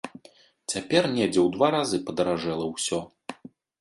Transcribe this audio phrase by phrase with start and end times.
[0.75, 2.99] Цяпер недзе ў два разы падаражэла ўсё.